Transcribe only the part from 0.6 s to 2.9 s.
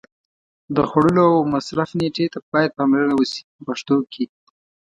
د خوړلو او مصرف نېټې ته باید